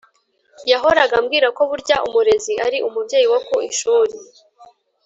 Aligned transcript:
yahoraga 0.71 1.13
ambwira 1.21 1.47
ko 1.57 1.61
burya 1.69 1.95
umurezi 2.07 2.53
ari 2.65 2.77
umubyeyi 2.87 3.27
wo 3.33 3.39
ku 3.47 3.55
ishuri, 3.69 4.13